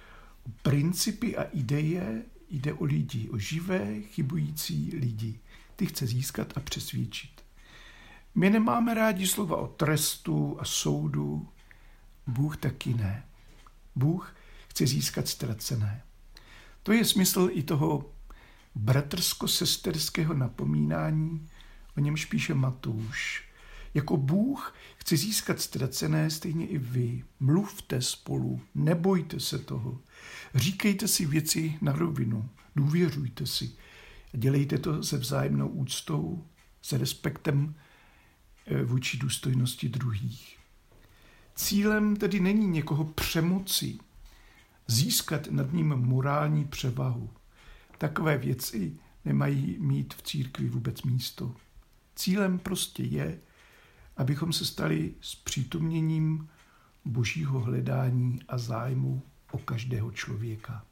principy 0.62 1.36
a 1.36 1.42
ideje 1.42 2.22
jde 2.50 2.74
o 2.74 2.84
lidi, 2.84 3.30
o 3.30 3.38
živé, 3.38 4.00
chybující 4.00 4.96
lidi. 4.96 5.40
Ty 5.76 5.86
chce 5.86 6.06
získat 6.06 6.52
a 6.56 6.60
přesvědčit. 6.60 7.42
My 8.34 8.50
nemáme 8.50 8.94
rádi 8.94 9.26
slova 9.26 9.56
o 9.56 9.66
trestu 9.66 10.56
a 10.60 10.64
soudu. 10.64 11.48
Bůh 12.26 12.56
taky 12.56 12.94
ne. 12.94 13.24
Bůh 13.94 14.36
chce 14.68 14.86
získat 14.86 15.28
ztracené. 15.28 16.02
To 16.82 16.92
je 16.92 17.04
smysl 17.04 17.48
i 17.52 17.62
toho 17.62 18.12
bratrsko-sesterského 18.74 20.34
napomínání, 20.34 21.48
o 21.96 22.00
němž 22.00 22.24
píše 22.24 22.54
Matouš. 22.54 23.51
Jako 23.94 24.16
Bůh 24.16 24.74
chce 24.96 25.16
získat 25.16 25.60
ztracené, 25.60 26.30
stejně 26.30 26.66
i 26.66 26.78
vy. 26.78 27.24
Mluvte 27.40 28.02
spolu, 28.02 28.60
nebojte 28.74 29.40
se 29.40 29.58
toho. 29.58 30.00
Říkejte 30.54 31.08
si 31.08 31.26
věci 31.26 31.78
na 31.80 31.92
rovinu, 31.92 32.48
důvěřujte 32.76 33.46
si. 33.46 33.72
Dělejte 34.32 34.78
to 34.78 35.02
se 35.02 35.18
vzájemnou 35.18 35.68
úctou, 35.68 36.44
se 36.82 36.98
respektem 36.98 37.74
eh, 38.66 38.84
vůči 38.84 39.16
důstojnosti 39.16 39.88
druhých. 39.88 40.58
Cílem 41.54 42.16
tedy 42.16 42.40
není 42.40 42.66
někoho 42.66 43.04
přemoci, 43.04 43.98
získat 44.86 45.50
nad 45.50 45.72
ním 45.72 45.88
morální 45.88 46.64
převahu. 46.64 47.30
Takové 47.98 48.38
věci 48.38 48.96
nemají 49.24 49.76
mít 49.78 50.14
v 50.14 50.22
církvi 50.22 50.68
vůbec 50.68 51.02
místo. 51.02 51.54
Cílem 52.16 52.58
prostě 52.58 53.02
je, 53.02 53.40
abychom 54.16 54.52
se 54.52 54.64
stali 54.64 55.14
s 55.20 55.34
přítomněním 55.34 56.48
božího 57.04 57.60
hledání 57.60 58.40
a 58.48 58.58
zájmu 58.58 59.22
o 59.50 59.58
každého 59.58 60.12
člověka. 60.12 60.84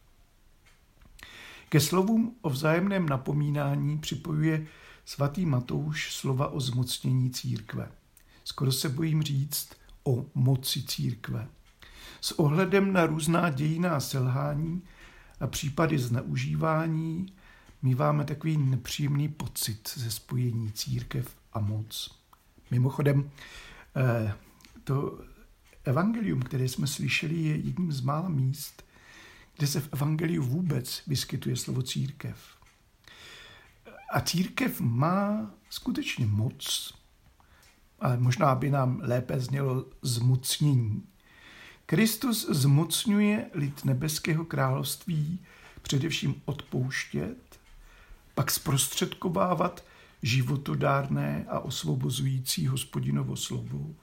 Ke 1.68 1.80
slovům 1.80 2.36
o 2.42 2.50
vzájemném 2.50 3.08
napomínání 3.08 3.98
připojuje 3.98 4.66
svatý 5.04 5.46
Matouš 5.46 6.14
slova 6.14 6.48
o 6.48 6.60
zmocnění 6.60 7.30
církve. 7.30 7.92
Skoro 8.44 8.72
se 8.72 8.88
bojím 8.88 9.22
říct 9.22 9.68
o 10.04 10.26
moci 10.34 10.82
církve. 10.82 11.48
S 12.20 12.38
ohledem 12.38 12.92
na 12.92 13.06
různá 13.06 13.50
dějiná 13.50 14.00
selhání 14.00 14.82
a 15.40 15.46
případy 15.46 15.98
zneužívání 15.98 17.32
míváme 17.82 18.24
takový 18.24 18.56
nepříjemný 18.56 19.28
pocit 19.28 19.90
ze 19.96 20.10
spojení 20.10 20.72
církev 20.72 21.36
a 21.52 21.60
moc. 21.60 22.19
Mimochodem, 22.70 23.30
eh, 23.96 24.34
to 24.84 25.20
evangelium, 25.84 26.42
které 26.42 26.64
jsme 26.64 26.86
slyšeli, 26.86 27.34
je 27.34 27.56
jedním 27.56 27.92
z 27.92 28.00
mála 28.00 28.28
míst, 28.28 28.84
kde 29.56 29.66
se 29.66 29.80
v 29.80 29.88
evangeliu 29.92 30.42
vůbec 30.42 31.02
vyskytuje 31.06 31.56
slovo 31.56 31.82
církev. 31.82 32.36
A 34.12 34.20
církev 34.20 34.80
má 34.80 35.50
skutečně 35.70 36.26
moc, 36.26 36.94
ale 38.00 38.16
možná 38.16 38.54
by 38.54 38.70
nám 38.70 39.00
lépe 39.02 39.40
znělo 39.40 39.86
zmocnění. 40.02 41.02
Kristus 41.86 42.50
zmocňuje 42.50 43.50
lid 43.54 43.84
nebeského 43.84 44.44
království 44.44 45.40
především 45.82 46.42
odpouštět, 46.44 47.60
pak 48.34 48.50
zprostředkovávat 48.50 49.84
životodárné 50.22 51.44
a 51.48 51.60
osvobozující 51.60 52.66
hospodinovo 52.66 53.36
slovo. 53.36 53.94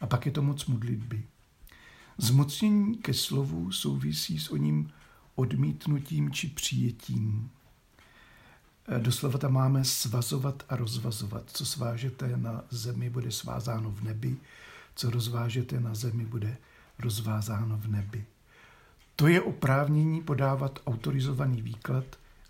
A 0.00 0.06
pak 0.06 0.26
je 0.26 0.32
to 0.32 0.42
moc 0.42 0.66
modlitby. 0.66 1.24
Zmocnění 2.18 2.96
ke 2.96 3.14
slovu 3.14 3.72
souvisí 3.72 4.38
s 4.38 4.50
ním 4.50 4.90
odmítnutím 5.34 6.30
či 6.30 6.48
přijetím. 6.48 7.50
E, 8.88 8.98
doslova 8.98 9.38
tam 9.38 9.52
máme 9.52 9.84
svazovat 9.84 10.62
a 10.68 10.76
rozvazovat. 10.76 11.50
Co 11.52 11.66
svážete 11.66 12.36
na 12.36 12.64
zemi, 12.70 13.10
bude 13.10 13.30
svázáno 13.30 13.90
v 13.90 14.02
nebi. 14.02 14.36
Co 14.94 15.10
rozvážete 15.10 15.80
na 15.80 15.94
zemi, 15.94 16.26
bude 16.26 16.56
rozvázáno 16.98 17.78
v 17.78 17.86
nebi. 17.86 18.24
To 19.16 19.26
je 19.26 19.40
oprávnění 19.40 20.22
podávat 20.22 20.78
autorizovaný 20.86 21.62
výklad 21.62 22.04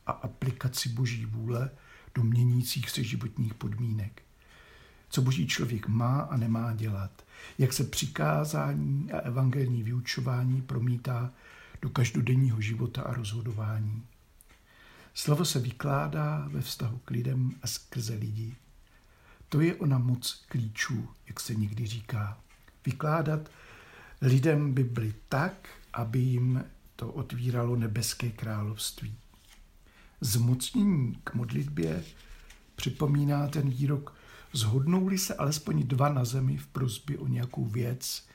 a 0.07 0.13
aplikaci 0.13 0.89
boží 0.89 1.27
vůle 1.27 1.71
do 2.15 2.25
měnících 2.25 2.91
se 2.91 3.05
životních 3.05 3.55
podmínek. 3.55 4.23
Co 5.09 5.23
boží 5.23 5.47
člověk 5.47 5.89
má 5.89 6.21
a 6.21 6.37
nemá 6.37 6.73
dělat. 6.75 7.25
Jak 7.59 7.73
se 7.73 7.85
přikázání 7.85 9.13
a 9.13 9.19
evangelní 9.19 9.83
vyučování 9.83 10.63
promítá 10.63 11.31
do 11.83 11.91
každodenního 11.91 12.61
života 12.61 13.03
a 13.03 13.15
rozhodování. 13.15 14.07
Slovo 15.15 15.45
se 15.45 15.59
vykládá 15.59 16.49
ve 16.49 16.61
vztahu 16.61 17.01
k 17.05 17.11
lidem 17.11 17.55
a 17.63 17.67
skrze 17.67 18.15
lidi. 18.15 18.57
To 19.49 19.61
je 19.61 19.75
ona 19.75 19.99
moc 19.99 20.45
klíčů, 20.49 21.09
jak 21.27 21.41
se 21.41 21.55
někdy 21.55 21.87
říká. 21.87 22.39
Vykládat 22.87 23.51
lidem 24.23 24.75
Bibli 24.75 25.15
tak, 25.29 25.69
aby 25.93 26.19
jim 26.19 26.65
to 26.97 27.13
otvíralo 27.13 27.77
nebeské 27.77 28.31
království. 28.31 29.15
Zmocnění 30.25 31.19
k 31.25 31.35
modlitbě 31.35 32.05
připomíná 32.77 33.49
ten 33.49 33.71
výrok, 33.71 34.15
zhodnou-li 34.53 35.19
se 35.19 35.35
alespoň 35.35 35.83
dva 35.83 36.09
na 36.09 36.25
zemi 36.25 36.57
v 36.57 36.67
prozbě 36.67 37.19
o 37.19 37.27
nějakou 37.27 37.65
věc, 37.65 38.27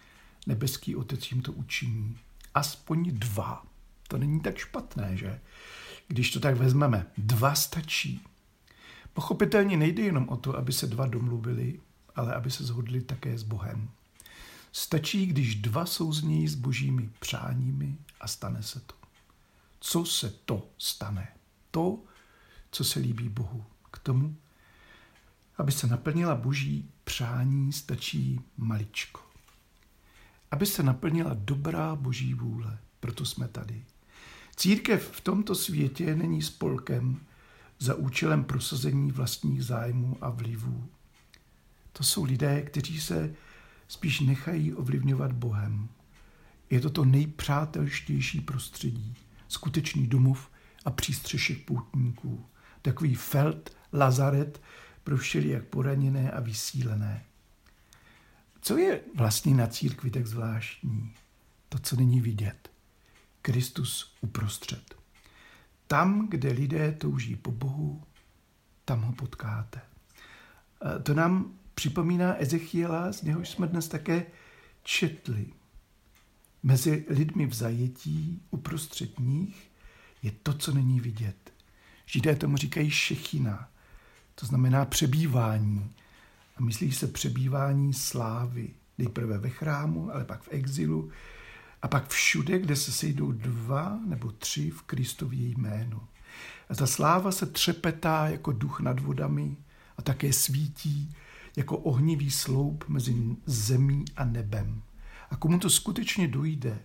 nebeský 0.48 0.96
otec 0.96 1.32
jim 1.32 1.42
to 1.42 1.52
učiní. 1.52 2.18
Aspoň 2.56 3.12
dva. 3.12 3.66
To 4.08 4.18
není 4.18 4.40
tak 4.40 4.58
špatné, 4.58 5.18
že? 5.18 5.42
Když 6.08 6.32
to 6.32 6.40
tak 6.40 6.58
vezmeme, 6.58 7.06
dva 7.18 7.56
stačí. 7.56 8.22
Pochopitelně 9.14 9.78
nejde 9.78 10.04
jenom 10.04 10.30
o 10.30 10.38
to, 10.38 10.58
aby 10.58 10.74
se 10.74 10.88
dva 10.88 11.08
domluvili, 11.08 11.80
ale 12.16 12.34
aby 12.34 12.52
se 12.52 12.64
zhodli 12.64 13.02
také 13.02 13.38
s 13.38 13.44
Bohem. 13.44 13.90
Stačí, 14.72 15.26
když 15.26 15.56
dva 15.56 15.86
souznějí 15.86 16.48
s 16.48 16.56
božími 16.56 17.10
přáními 17.20 17.98
a 18.22 18.28
stane 18.28 18.64
se 18.64 18.80
to. 18.80 18.96
Co 19.80 20.06
se 20.06 20.30
to 20.30 20.68
stane? 20.78 21.39
To, 21.72 22.00
co 22.72 22.84
se 22.84 23.00
líbí 23.00 23.30
Bohu. 23.30 23.66
K 23.92 24.00
tomu, 24.00 24.36
aby 25.58 25.72
se 25.72 25.88
naplnila 25.88 26.36
boží 26.36 26.90
přání, 27.04 27.74
stačí 27.74 28.42
maličko. 28.58 29.22
Aby 30.52 30.66
se 30.66 30.84
naplnila 30.84 31.32
dobrá 31.34 31.96
boží 31.96 32.34
vůle, 32.34 32.80
proto 33.00 33.26
jsme 33.26 33.48
tady. 33.48 33.86
Církev 34.56 35.12
v 35.12 35.22
tomto 35.22 35.56
světě 35.56 36.16
není 36.16 36.42
spolkem 36.42 37.20
za 37.80 37.96
účelem 37.96 38.44
prosazení 38.44 39.12
vlastních 39.12 39.64
zájmů 39.64 40.18
a 40.22 40.30
vlivů. 40.30 40.90
To 41.94 42.04
jsou 42.04 42.24
lidé, 42.24 42.62
kteří 42.62 43.02
se 43.02 43.36
spíš 43.88 44.20
nechají 44.20 44.74
ovlivňovat 44.74 45.32
Bohem. 45.32 45.90
Je 46.70 46.82
to 46.82 46.90
to 46.90 47.06
nejpřátelštější 47.06 48.42
prostředí, 48.42 49.16
skutečný 49.48 50.08
domov 50.08 50.50
a 50.86 50.92
přístřešek 50.92 51.66
poutníků. 51.66 52.46
Takový 52.82 53.16
felt, 53.16 53.78
lazaret 53.94 54.62
pro 55.04 55.18
všelijak 55.18 55.66
poraněné 55.66 56.32
a 56.32 56.40
vysílené. 56.40 57.26
Co 58.62 58.78
je 58.78 59.02
vlastně 59.16 59.56
na 59.56 59.68
církvi 59.68 60.12
tak 60.12 60.28
zvláštní? 60.28 61.14
To, 61.70 61.80
co 61.80 61.96
není 61.96 62.22
vidět. 62.22 62.72
Kristus 63.42 64.16
uprostřed. 64.22 64.96
Tam, 65.88 66.30
kde 66.30 66.52
lidé 66.52 66.92
touží 66.92 67.36
po 67.36 67.52
Bohu, 67.52 68.04
tam 68.86 69.02
ho 69.02 69.14
potkáte. 69.14 69.82
To 71.04 71.14
nám 71.14 71.54
připomíná 71.76 72.42
Ezechiela, 72.42 73.12
z 73.12 73.22
něhož 73.22 73.50
jsme 73.50 73.68
dnes 73.68 73.88
také 73.88 74.26
četli. 74.84 75.54
Mezi 76.64 77.06
lidmi 77.10 77.46
v 77.46 77.54
zajetí 77.54 78.42
uprostřed 78.52 79.20
nich 79.20 79.69
je 80.24 80.32
to, 80.32 80.54
co 80.54 80.74
není 80.74 81.00
vidět. 81.00 81.54
Židé 82.06 82.36
tomu 82.36 82.58
říkají 82.58 82.92
šechina, 82.92 83.70
to 84.36 84.46
znamená 84.46 84.86
přebývání. 84.86 85.92
A 86.58 86.62
myslí 86.62 86.92
se 86.92 87.08
přebývání 87.08 87.94
slávy. 87.94 88.70
Nejprve 88.98 89.38
ve 89.38 89.50
chrámu, 89.50 90.14
ale 90.14 90.26
pak 90.26 90.44
v 90.44 90.48
exilu 90.52 91.12
a 91.82 91.88
pak 91.88 92.08
všude, 92.08 92.60
kde 92.60 92.76
se 92.76 92.92
sejdou 92.92 93.32
dva 93.32 94.00
nebo 94.06 94.32
tři 94.32 94.70
v 94.70 94.82
Kristově 94.82 95.48
jménu. 95.48 96.02
A 96.70 96.76
ta 96.76 96.88
sláva 96.88 97.32
se 97.32 97.46
třepetá 97.46 98.28
jako 98.28 98.52
duch 98.52 98.80
nad 98.80 99.00
vodami 99.00 99.58
a 99.98 100.02
také 100.02 100.34
svítí 100.34 101.16
jako 101.56 101.78
ohnivý 101.78 102.32
sloup 102.32 102.86
mezi 102.88 103.16
zemí 103.46 104.06
a 104.16 104.26
nebem. 104.26 104.82
A 105.30 105.36
komu 105.36 105.60
to 105.60 105.70
skutečně 105.70 106.28
dojde, 106.28 106.80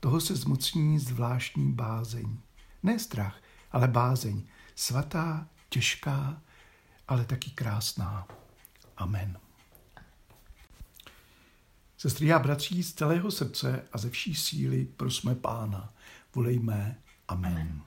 toho 0.00 0.20
se 0.20 0.36
zmocní 0.36 0.98
zvláštní 0.98 1.72
bázeň. 1.72 2.38
Ne 2.82 2.98
strach, 2.98 3.42
ale 3.72 3.88
bázeň. 3.88 4.42
Svatá, 4.74 5.48
těžká, 5.68 6.42
ale 7.08 7.24
taky 7.24 7.50
krásná. 7.50 8.28
Amen. 8.96 9.38
Sestry 11.96 12.32
a 12.32 12.38
bratří, 12.38 12.82
z 12.82 12.94
celého 12.94 13.30
srdce 13.30 13.84
a 13.92 13.98
ze 13.98 14.10
vší 14.10 14.34
síly 14.34 14.84
prosme 14.84 15.34
Pána. 15.34 15.92
Volejme. 16.34 16.98
Amen. 17.28 17.52
Amen. 17.52 17.82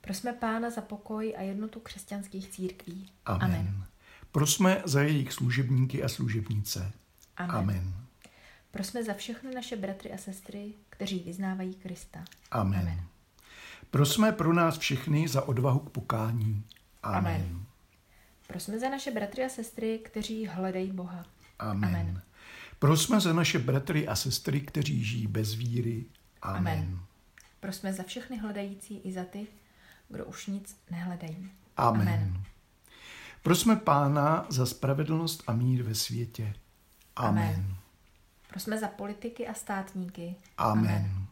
Prosme 0.00 0.32
Pána 0.32 0.70
za 0.70 0.80
pokoj 0.80 1.34
a 1.38 1.42
jednotu 1.42 1.80
křesťanských 1.80 2.48
církví. 2.48 3.10
Amen. 3.26 3.44
Amen. 3.44 3.86
Prosme 4.32 4.82
za 4.84 5.02
jejich 5.02 5.32
služebníky 5.32 6.02
a 6.02 6.08
služebnice. 6.08 6.92
Amen. 7.36 7.56
Amen. 7.56 7.94
Prosme 8.70 9.04
za 9.04 9.14
všechny 9.14 9.54
naše 9.54 9.76
bratry 9.76 10.12
a 10.12 10.18
sestry, 10.18 10.74
kteří 10.90 11.18
vyznávají 11.18 11.74
Krista. 11.74 12.24
Amen. 12.50 12.80
Amen. 12.80 13.17
Prosme 13.90 14.32
pro 14.32 14.52
nás 14.52 14.78
všechny 14.78 15.28
za 15.28 15.48
odvahu 15.48 15.78
k 15.78 15.90
pokání. 15.90 16.64
Amen. 17.02 17.34
Amen. 17.34 17.64
Prosme 18.46 18.78
za 18.78 18.88
naše 18.90 19.10
bratry 19.10 19.44
a 19.44 19.48
sestry, 19.48 19.98
kteří 19.98 20.46
hledají 20.46 20.92
Boha. 20.92 21.24
Amen. 21.58 21.90
Amen. 21.90 22.22
Prosme 22.78 23.20
za 23.20 23.32
naše 23.32 23.58
bratry 23.58 24.08
a 24.08 24.16
sestry, 24.16 24.60
kteří 24.60 25.04
žijí 25.04 25.26
bez 25.26 25.54
víry. 25.54 26.04
Amen. 26.42 26.78
Amen. 26.78 27.00
Prosme 27.60 27.92
za 27.92 28.02
všechny 28.02 28.38
hledající 28.38 28.98
i 28.98 29.12
za 29.12 29.24
ty, 29.24 29.46
kdo 30.08 30.24
už 30.24 30.46
nic 30.46 30.76
nehledají. 30.90 31.50
Amen. 31.76 32.08
Amen. 32.08 32.44
Prosme 33.42 33.76
Pána 33.76 34.46
za 34.48 34.66
spravedlnost 34.66 35.42
a 35.46 35.52
mír 35.52 35.82
ve 35.82 35.94
světě. 35.94 36.54
Amen. 37.16 37.44
Amen. 37.44 37.76
Prosme 38.48 38.78
za 38.78 38.88
politiky 38.88 39.48
a 39.48 39.54
státníky. 39.54 40.34
Amen. 40.58 40.90
Amen. 40.90 41.27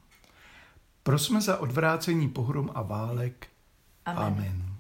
Prosme 1.07 1.41
za 1.41 1.59
odvrácení 1.59 2.29
pohrom 2.29 2.71
a 2.75 2.83
válek. 2.83 3.49
Amen. 4.07 4.23
Amen. 4.23 4.77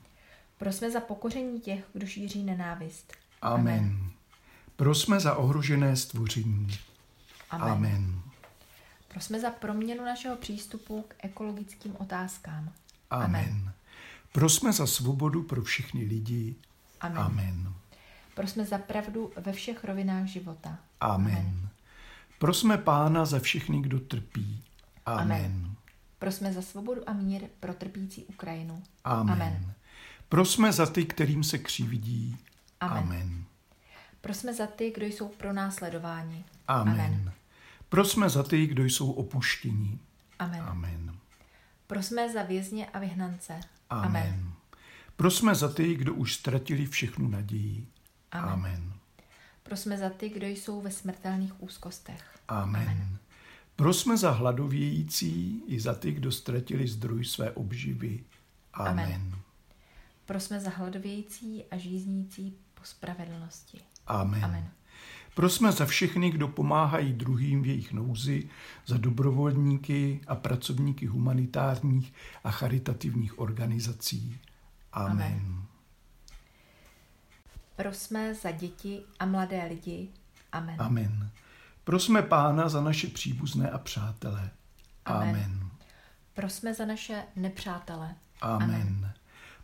Prosme 0.58 0.90
za 0.90 1.00
pokoření 1.00 1.60
těch, 1.60 1.84
kdo 1.92 2.06
šíří 2.06 2.44
nenávist. 2.44 3.12
Amen. 3.42 3.78
Amen. 3.78 4.10
Prosme 4.76 5.20
za 5.20 5.34
ohrožené 5.34 5.96
stvoření. 5.96 6.68
Amen. 7.50 7.72
Amen. 7.72 8.20
Prosme 9.08 9.40
za 9.40 9.50
proměnu 9.50 10.04
našeho 10.04 10.36
přístupu 10.36 11.04
k 11.08 11.14
ekologickým 11.18 11.96
otázkám. 11.98 12.72
Amen. 13.10 13.26
Amen. 13.26 13.72
Prosme 14.32 14.72
za 14.72 14.86
svobodu 14.86 15.42
pro 15.42 15.62
všechny 15.62 16.04
lidi. 16.04 16.56
Amen. 17.00 17.18
Amen. 17.18 17.72
Prosme 18.34 18.64
za 18.64 18.78
pravdu 18.78 19.32
ve 19.36 19.52
všech 19.52 19.84
rovinách 19.84 20.26
života. 20.26 20.78
Amen. 21.00 21.36
Amen. 21.36 21.68
Prosme 22.38 22.78
Pána 22.78 23.24
za 23.24 23.38
všechny, 23.38 23.80
kdo 23.80 24.00
trpí. 24.00 24.62
Amen. 25.06 25.32
Amen. 25.32 25.75
Prosme 26.18 26.52
za 26.52 26.62
svobodu 26.62 27.08
a 27.08 27.12
mír 27.12 27.42
pro 27.60 27.74
trpící 27.74 28.24
Ukrajinu. 28.24 28.82
Amen. 29.04 29.32
Amen. 29.32 29.72
Prosme 30.28 30.72
za 30.72 30.86
ty, 30.86 31.04
kterým 31.04 31.44
se 31.44 31.58
křivdí. 31.58 32.36
Amen. 32.80 33.02
Amen. 33.02 33.44
Prosme 34.20 34.54
za 34.54 34.66
ty, 34.66 34.90
kdo 34.90 35.06
jsou 35.06 35.28
pro 35.28 35.52
následování. 35.52 36.44
Amen. 36.68 37.00
Amen. 37.00 37.32
Prosme 37.88 38.30
za 38.30 38.42
ty, 38.42 38.66
kdo 38.66 38.84
jsou 38.84 39.12
opuštění. 39.12 40.00
Amen. 40.38 40.60
Amen. 40.60 41.16
Prosme 41.86 42.32
za 42.32 42.42
vězně 42.42 42.86
a 42.86 42.98
vyhnance. 42.98 43.60
Amen. 43.90 44.22
Amen. 44.22 44.52
Prosme 45.16 45.54
za 45.54 45.68
ty, 45.68 45.94
kdo 45.94 46.14
už 46.14 46.34
ztratili 46.34 46.86
všechnu 46.86 47.28
naději. 47.28 47.86
Amen. 48.32 48.52
Amen. 48.52 48.92
Prosme 49.62 49.98
za 49.98 50.10
ty, 50.10 50.28
kdo 50.28 50.46
jsou 50.46 50.80
ve 50.80 50.90
smrtelných 50.90 51.62
úzkostech. 51.62 52.38
Amen. 52.48 52.82
Amen. 52.82 53.18
Prosme 53.76 54.16
za 54.16 54.30
hladovějící 54.30 55.62
i 55.66 55.80
za 55.80 55.94
ty, 55.94 56.12
kdo 56.12 56.32
ztratili 56.32 56.88
zdroj 56.88 57.24
své 57.24 57.50
obživy. 57.50 58.24
Amen. 58.72 59.04
Amen. 59.04 59.34
Prosme 60.26 60.60
za 60.60 60.70
hladovějící 60.70 61.64
a 61.70 61.76
žíznící 61.76 62.56
po 62.74 62.84
spravedlnosti. 62.84 63.80
Amen. 64.06 64.44
Amen. 64.44 64.70
Prosme 65.34 65.72
za 65.72 65.86
všechny, 65.86 66.30
kdo 66.30 66.48
pomáhají 66.48 67.12
druhým 67.12 67.62
v 67.62 67.66
jejich 67.66 67.92
nouzi, 67.92 68.48
za 68.86 68.96
dobrovolníky 68.96 70.20
a 70.26 70.34
pracovníky 70.34 71.06
humanitárních 71.06 72.12
a 72.44 72.50
charitativních 72.50 73.38
organizací. 73.38 74.38
Amen. 74.92 75.26
Amen. 75.26 75.62
Prosme 77.76 78.34
za 78.34 78.50
děti 78.50 79.02
a 79.18 79.26
mladé 79.26 79.66
lidi. 79.68 80.08
Amen. 80.52 80.76
Amen. 80.78 81.30
Prosme 81.86 82.22
Pána 82.22 82.68
za 82.68 82.80
naše 82.80 83.06
příbuzné 83.06 83.70
a 83.70 83.78
přátele. 83.78 84.50
Amen. 85.04 85.28
Amen. 85.28 85.70
Prosme 86.34 86.74
za 86.74 86.86
naše 86.86 87.24
nepřátele. 87.36 88.14
Amen. 88.40 88.70
Amen. 88.70 89.12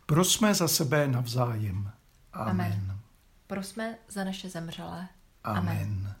Prosme 0.05 0.53
za 0.53 0.67
sebe 0.67 1.07
navzájem. 1.07 1.91
Amen. 2.33 2.65
Amen. 2.65 2.99
Prosme 3.47 3.97
za 4.09 4.23
naše 4.23 4.49
zemřelé. 4.49 5.07
Amen. 5.43 5.77
Amen. 5.77 6.15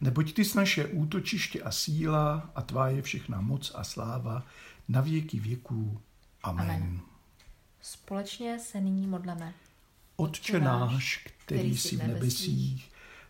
Neboť 0.00 0.32
ty 0.32 0.44
jsi 0.44 0.56
naše 0.56 0.86
útočiště 0.86 1.62
a 1.62 1.70
síla 1.70 2.50
a 2.54 2.62
tvá 2.62 2.88
je 2.88 3.02
všechna 3.02 3.40
moc 3.40 3.72
a 3.74 3.84
sláva 3.84 4.42
na 4.88 5.00
věky 5.00 5.40
věků. 5.40 6.00
Amen. 6.42 6.70
Amen. 6.70 7.00
Společně 7.82 8.58
se 8.58 8.80
nyní 8.80 9.06
modleme. 9.06 9.54
Otče 10.16 10.60
náš, 10.60 11.26
který 11.44 11.76
jsi 11.76 11.96
v 11.96 12.06
nebesích, 12.06 12.90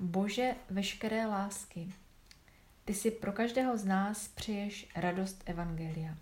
Bože 0.00 0.54
veškeré 0.70 1.26
lásky, 1.26 1.92
Ty 2.90 2.94
si 2.94 3.10
pro 3.10 3.32
každého 3.32 3.78
z 3.78 3.84
nás 3.84 4.28
přeješ 4.28 4.88
radost 4.96 5.42
Evangelia. 5.46 6.16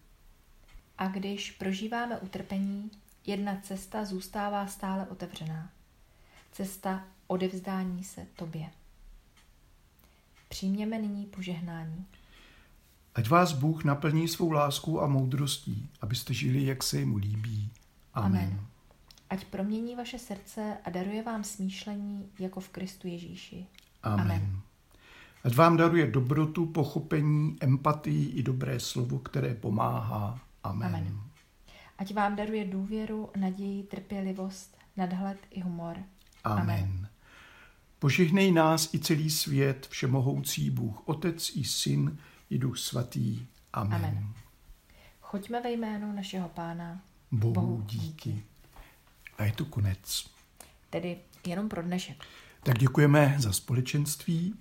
A 0.99 1.09
když 1.09 1.51
prožíváme 1.51 2.19
utrpení, 2.19 2.91
jedna 3.27 3.61
cesta 3.63 4.05
zůstává 4.05 4.67
stále 4.67 5.07
otevřená. 5.07 5.71
Cesta 6.53 7.05
odevzdání 7.27 8.05
se 8.05 8.27
Tobě. 8.37 8.71
Přijměme 10.49 10.99
nyní 10.99 11.27
požehnání. 11.27 12.07
Ať 13.15 13.29
vás 13.29 13.53
Bůh 13.53 13.85
naplní 13.85 14.29
svou 14.29 14.51
láskou 14.51 15.01
a 15.01 15.07
moudrostí, 15.07 15.91
abyste 16.01 16.35
žili, 16.35 16.65
jak 16.65 16.83
se 16.83 17.05
mu 17.05 17.17
líbí. 17.17 17.71
Amen. 18.15 18.43
Amen. 18.43 18.67
Ať 19.31 19.45
promění 19.45 19.97
vaše 19.97 20.19
srdce 20.19 20.77
a 20.85 20.91
daruje 20.91 21.23
vám 21.23 21.45
smýšlení 21.45 22.31
jako 22.39 22.61
v 22.61 22.69
Kristu 22.69 23.09
Ježíši. 23.09 23.67
Amen. 24.03 24.21
Amen. 24.21 24.61
Ať 25.45 25.55
vám 25.55 25.77
daruje 25.77 26.07
dobrotu, 26.07 26.67
pochopení, 26.67 27.57
empatii 27.61 28.29
i 28.29 28.43
dobré 28.43 28.81
slovo, 28.81 29.19
které 29.19 29.55
pomáhá. 29.55 30.41
Amen. 30.65 30.89
Amen. 30.89 31.21
Ať 31.99 32.15
vám 32.15 32.37
daruje 32.37 32.65
důvěru, 32.65 33.31
naději, 33.37 33.83
trpělivost, 33.83 34.79
nadhled 34.97 35.39
i 35.51 35.61
humor. 35.61 35.97
Amen. 36.45 36.63
Amen. 36.63 37.09
Požehnej 37.99 38.53
nás 38.53 38.95
i 38.95 38.99
celý 38.99 39.31
svět, 39.31 39.87
všemohoucí 39.91 40.71
Bůh, 40.71 41.09
Otec 41.09 41.57
i 41.57 41.65
Syn 41.65 42.19
i 42.51 42.59
Duch 42.59 42.79
Svatý. 42.79 43.47
Amen. 43.73 43.95
Amen. 43.95 44.35
Choďme 45.21 45.61
ve 45.61 45.71
jménu 45.71 46.13
našeho 46.13 46.49
Pána. 46.49 47.01
Bohu, 47.31 47.53
Bohu 47.55 47.83
díky. 47.87 48.43
A 49.39 49.45
je 49.45 49.53
to 49.53 49.65
konec. 49.65 50.31
Tedy 50.91 51.17
jenom 51.47 51.69
pro 51.69 51.83
dnešek. 51.83 52.25
Tak 52.63 52.79
děkujeme 52.79 53.35
za 53.39 53.53
společenství. 53.53 54.55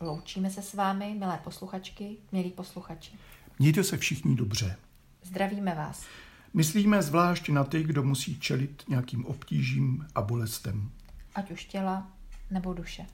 Loučíme 0.00 0.50
se 0.50 0.62
s 0.62 0.74
vámi, 0.74 1.14
milé 1.18 1.40
posluchačky, 1.44 2.16
milí 2.32 2.50
posluchači. 2.50 3.12
Mějte 3.58 3.84
se 3.84 3.96
všichni 3.96 4.36
dobře. 4.36 4.76
Zdravíme 5.22 5.74
vás. 5.74 6.06
Myslíme 6.54 7.02
zvlášť 7.02 7.48
na 7.48 7.64
ty, 7.64 7.82
kdo 7.82 8.02
musí 8.02 8.40
čelit 8.40 8.84
nějakým 8.88 9.26
obtížím 9.26 10.06
a 10.14 10.22
bolestem. 10.22 10.90
Ať 11.34 11.50
už 11.50 11.64
těla 11.64 12.10
nebo 12.50 12.74
duše. 12.74 13.06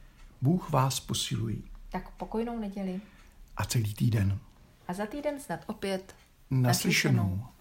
Bůh 0.42 0.70
vás 0.70 1.00
posilují. 1.00 1.64
Tak 1.88 2.11
pokojnou 2.11 2.59
neděli. 2.59 3.00
A 3.56 3.64
celý 3.64 3.94
týden. 3.94 4.38
A 4.88 4.92
za 4.92 5.06
týden 5.06 5.40
snad 5.40 5.61
opět 5.66 6.14
naslyšenou. 6.50 7.22
naslyšenou. 7.22 7.60